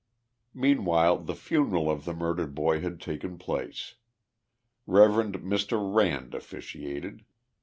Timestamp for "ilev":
4.87-5.33